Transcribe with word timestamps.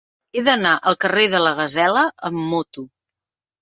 He 0.37 0.41
d'anar 0.47 0.71
al 0.93 0.97
carrer 1.05 1.27
de 1.35 1.43
la 1.45 1.53
Gasela 1.61 2.09
amb 2.33 2.45
moto. 2.57 2.91